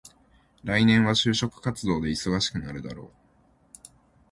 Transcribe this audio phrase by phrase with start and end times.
[0.63, 3.11] 来年は就職活動で忙しくなるだろう。